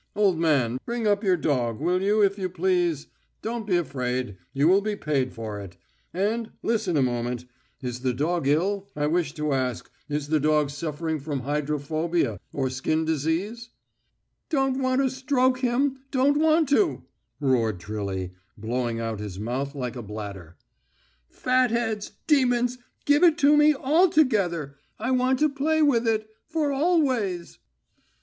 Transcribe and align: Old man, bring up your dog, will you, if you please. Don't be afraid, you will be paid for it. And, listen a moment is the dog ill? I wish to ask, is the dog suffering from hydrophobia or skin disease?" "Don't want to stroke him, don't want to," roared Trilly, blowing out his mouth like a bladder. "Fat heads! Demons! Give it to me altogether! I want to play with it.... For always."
Old 0.15 0.39
man, 0.39 0.79
bring 0.83 1.05
up 1.05 1.23
your 1.23 1.37
dog, 1.37 1.79
will 1.79 2.01
you, 2.01 2.23
if 2.23 2.35
you 2.35 2.49
please. 2.49 3.05
Don't 3.43 3.67
be 3.67 3.77
afraid, 3.77 4.35
you 4.51 4.67
will 4.67 4.81
be 4.81 4.95
paid 4.95 5.31
for 5.31 5.59
it. 5.59 5.77
And, 6.11 6.49
listen 6.63 6.97
a 6.97 7.03
moment 7.03 7.45
is 7.83 7.99
the 7.99 8.11
dog 8.11 8.47
ill? 8.47 8.89
I 8.95 9.05
wish 9.05 9.35
to 9.35 9.53
ask, 9.53 9.91
is 10.09 10.29
the 10.29 10.39
dog 10.39 10.71
suffering 10.71 11.19
from 11.19 11.41
hydrophobia 11.41 12.39
or 12.51 12.71
skin 12.71 13.05
disease?" 13.05 13.69
"Don't 14.49 14.79
want 14.81 15.01
to 15.03 15.09
stroke 15.11 15.59
him, 15.59 15.99
don't 16.09 16.37
want 16.39 16.67
to," 16.69 17.03
roared 17.39 17.79
Trilly, 17.79 18.31
blowing 18.57 18.99
out 18.99 19.19
his 19.19 19.39
mouth 19.39 19.75
like 19.75 19.95
a 19.95 20.01
bladder. 20.01 20.57
"Fat 21.29 21.69
heads! 21.69 22.13
Demons! 22.25 22.79
Give 23.05 23.23
it 23.23 23.37
to 23.37 23.55
me 23.55 23.75
altogether! 23.75 24.77
I 24.97 25.11
want 25.11 25.37
to 25.37 25.47
play 25.49 25.83
with 25.83 26.07
it.... 26.07 26.27
For 26.47 26.71
always." 26.71 27.59